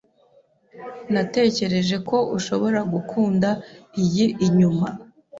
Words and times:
Natekereje 1.13 1.95
ko 2.09 2.17
ushobora 2.37 2.79
gukunda 2.93 3.49
iyi 4.03 4.25
inyuma. 4.45 4.87